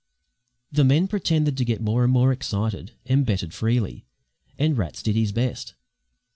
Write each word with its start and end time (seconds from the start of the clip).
The 0.71 0.83
men 0.83 1.07
pretended 1.07 1.55
to 1.57 1.63
get 1.63 1.79
more 1.79 2.03
and 2.03 2.11
more 2.11 2.31
excited, 2.31 2.93
and 3.05 3.23
betted 3.23 3.53
freely; 3.53 4.03
and 4.57 4.75
Rats 4.75 5.03
did 5.03 5.15
his 5.15 5.31
best. 5.31 5.75